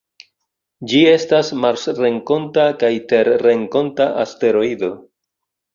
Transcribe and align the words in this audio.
Ĝi 0.93 1.01
estas 1.09 1.51
marsrenkonta 1.65 2.67
kaj 2.83 2.91
terrenkonta 3.13 4.13
asteroido. 4.27 4.95